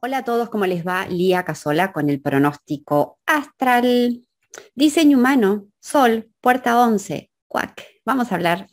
[0.00, 1.08] Hola a todos, ¿cómo les va?
[1.08, 4.22] Lía Casola con el pronóstico astral.
[4.76, 7.84] Diseño humano, Sol, puerta 11, cuac.
[8.04, 8.68] Vamos a hablar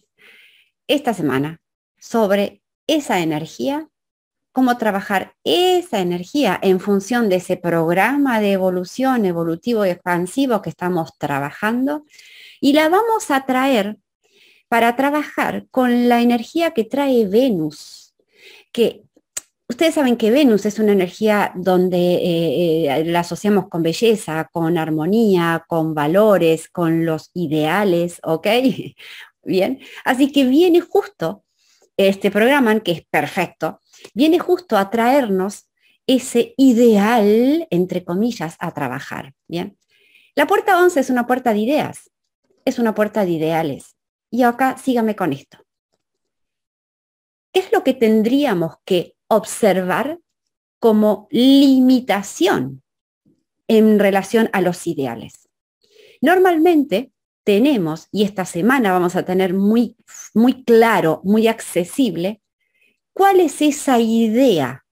[0.88, 1.62] esta semana
[1.98, 3.90] sobre esa energía,
[4.52, 10.70] cómo trabajar esa energía en función de ese programa de evolución evolutivo y expansivo que
[10.70, 12.06] estamos trabajando
[12.62, 13.98] y la vamos a traer
[14.68, 18.14] para trabajar con la energía que trae Venus,
[18.72, 19.05] que
[19.68, 24.78] Ustedes saben que Venus es una energía donde eh, eh, la asociamos con belleza, con
[24.78, 28.48] armonía, con valores, con los ideales, ¿ok?
[29.44, 31.44] Bien, así que viene justo
[31.98, 33.82] este programa, que es perfecto,
[34.14, 35.68] viene justo a traernos
[36.08, 39.34] ese ideal, entre comillas, a trabajar.
[39.48, 39.78] Bien,
[40.36, 42.12] la puerta 11 es una puerta de ideas,
[42.66, 43.96] es una puerta de ideales.
[44.30, 45.58] Y acá sígame con esto.
[47.52, 50.20] ¿Qué es lo que tendríamos que observar
[50.80, 52.84] como limitación
[53.68, 55.50] en relación a los ideales.
[56.22, 57.12] Normalmente
[57.44, 59.96] tenemos, y esta semana vamos a tener muy,
[60.34, 62.42] muy claro, muy accesible,
[63.14, 64.86] cuál es esa idea,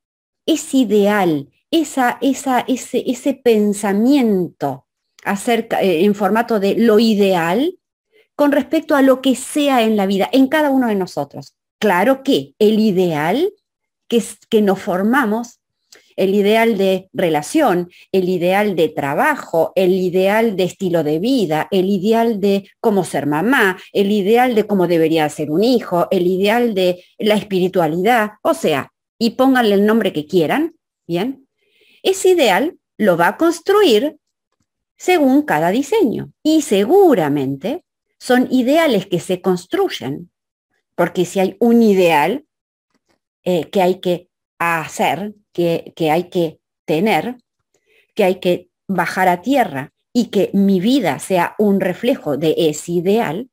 [0.46, 4.88] ese ideal, esa, esa, ese, ese pensamiento
[5.24, 7.80] acerca, eh, en formato de lo ideal
[8.36, 11.56] con respecto a lo que sea en la vida, en cada uno de nosotros.
[11.80, 13.52] Claro que el ideal
[14.08, 15.60] que, que nos formamos
[16.16, 21.90] el ideal de relación, el ideal de trabajo, el ideal de estilo de vida, el
[21.90, 26.74] ideal de cómo ser mamá, el ideal de cómo debería ser un hijo, el ideal
[26.74, 30.76] de la espiritualidad, o sea, y pónganle el nombre que quieran,
[31.08, 31.48] ¿bien?
[32.04, 34.18] Ese ideal lo va a construir
[34.98, 37.84] según cada diseño y seguramente
[38.20, 40.32] son ideales que se construyen,
[40.96, 42.46] porque si hay un ideal,
[43.44, 47.38] eh, que hay que hacer, que, que hay que tener,
[48.16, 52.94] que hay que bajar a tierra y que mi vida sea un reflejo de ese
[52.94, 53.50] ideal,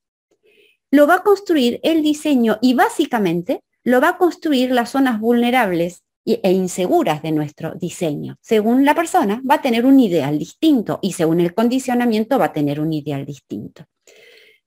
[0.90, 6.02] lo va a construir el diseño y básicamente lo va a construir las zonas vulnerables
[6.24, 8.36] e inseguras de nuestro diseño.
[8.40, 12.52] Según la persona va a tener un ideal distinto y según el condicionamiento va a
[12.52, 13.86] tener un ideal distinto.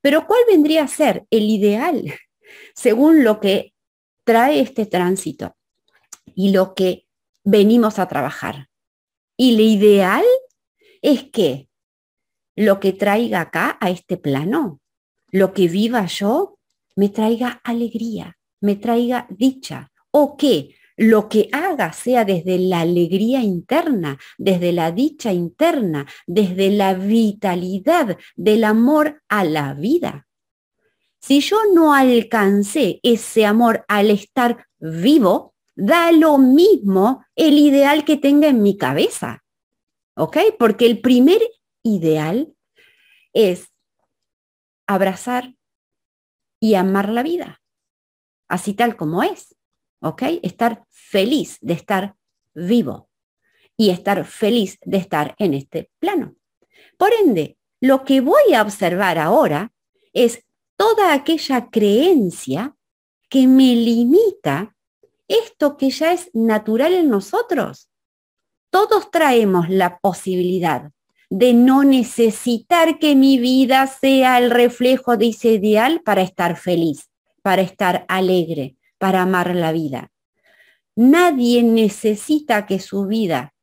[0.02, 2.04] Pero ¿cuál vendría a ser el ideal
[2.76, 3.73] según lo que
[4.24, 5.56] trae este tránsito
[6.36, 7.08] y lo que
[7.44, 8.70] venimos a trabajar.
[9.38, 10.24] Y lo ideal
[11.02, 11.70] es que
[12.56, 14.80] lo que traiga acá a este plano,
[15.32, 16.60] lo que viva yo,
[16.96, 23.42] me traiga alegría, me traiga dicha, o que lo que haga sea desde la alegría
[23.42, 30.28] interna, desde la dicha interna, desde la vitalidad del amor a la vida.
[31.24, 38.18] Si yo no alcancé ese amor al estar vivo, da lo mismo el ideal que
[38.18, 39.46] tenga en mi cabeza.
[40.18, 40.38] ¿Ok?
[40.60, 41.42] Porque el primer
[41.82, 42.54] ideal
[43.32, 43.72] es
[44.86, 45.56] abrazar
[46.60, 47.62] y amar la vida,
[48.50, 49.56] así tal como es.
[50.02, 50.24] ¿Ok?
[50.42, 52.18] Estar feliz de estar
[52.54, 53.10] vivo
[53.78, 56.36] y estar feliz de estar en este plano.
[56.98, 59.72] Por ende, lo que voy a observar ahora
[60.12, 60.44] es
[60.84, 62.76] toda aquella creencia
[63.30, 64.76] que me limita
[65.30, 67.90] esto que ya es natural en nosotros.
[68.70, 70.92] Todos traemos la posibilidad
[71.30, 77.10] de no necesitar que mi vida sea el reflejo de ese ideal para estar feliz,
[77.42, 80.12] para estar alegre, para amar la vida.
[80.98, 83.54] Nadie necesita que su vida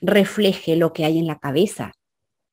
[0.00, 1.92] refleje lo que hay en la cabeza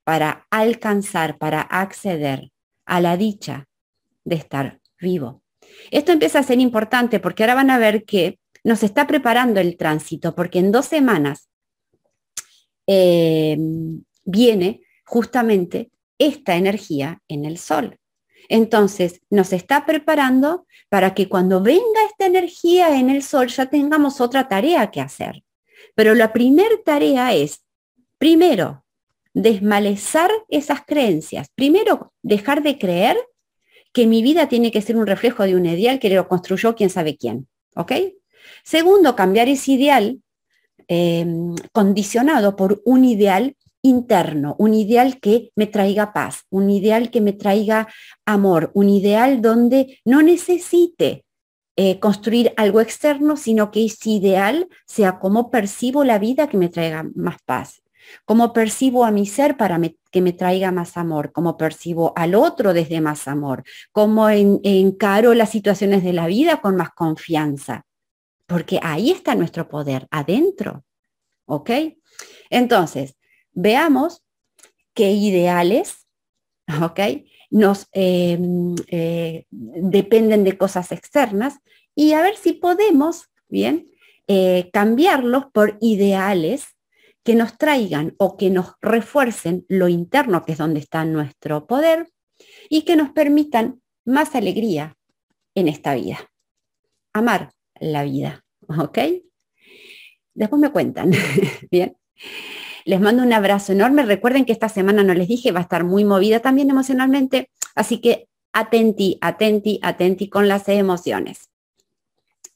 [0.04, 2.52] para alcanzar, para acceder
[2.86, 3.70] a la dicha
[4.24, 5.44] de estar vivo.
[5.90, 9.78] Esto empieza a ser importante porque ahora van a ver que nos está preparando el
[9.78, 11.50] tránsito, porque en dos semanas
[12.88, 13.58] eh,
[14.26, 17.98] viene justamente esta energía en el sol.
[18.50, 24.20] Entonces, nos está preparando para que cuando venga esta energía en el sol ya tengamos
[24.20, 25.44] otra tarea que hacer.
[25.96, 27.64] Pero la primera tarea es,
[28.18, 28.86] primero,
[29.34, 31.48] desmalezar esas creencias.
[31.56, 33.18] Primero, dejar de creer
[33.94, 36.90] que mi vida tiene que ser un reflejo de un ideal que lo construyó quién
[36.90, 37.48] sabe quién.
[37.76, 37.94] ¿Ok?
[38.64, 40.22] Segundo, cambiar ese ideal
[40.88, 41.26] eh,
[41.72, 47.34] condicionado por un ideal interno, un ideal que me traiga paz, un ideal que me
[47.34, 47.88] traiga
[48.26, 51.26] amor, un ideal donde no necesite
[51.76, 56.70] eh, construir algo externo, sino que ese ideal sea como percibo la vida que me
[56.70, 57.82] traiga más paz
[58.26, 59.80] cómo percibo a mi ser para
[60.12, 65.50] que me traiga más amor, cómo percibo al otro desde más amor, cómo encaro las
[65.50, 67.86] situaciones de la vida con más confianza.
[68.46, 70.84] Porque ahí está nuestro poder, adentro.
[71.52, 71.70] ¿ok?
[72.50, 73.18] Entonces,
[73.52, 74.24] veamos
[74.94, 76.08] qué ideales,
[76.82, 77.00] ¿ok?
[77.50, 81.60] Nos em, eh, dependen de cosas externas
[81.94, 83.92] y a ver si podemos, bien,
[84.28, 86.78] eh, cambiarlos por ideales
[87.24, 92.08] que nos traigan o que nos refuercen lo interno, que es donde está nuestro poder,
[92.70, 94.98] y que nos permitan más alegría
[95.56, 96.20] en esta vida.
[97.14, 98.98] Amar la vida, ¿ok?
[100.34, 101.12] Después me cuentan,
[101.72, 101.98] ¿bien?
[102.86, 104.04] Les mando un abrazo enorme.
[104.04, 108.00] Recuerden que esta semana no les dije, va a estar muy movida también emocionalmente, así
[108.00, 111.50] que atenti, atenti, atenti con las emociones.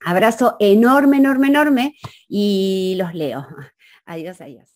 [0.04, 1.96] Abrazo enorme, enorme, enorme
[2.28, 3.48] y los leo.
[4.06, 4.75] Adiós, adiós.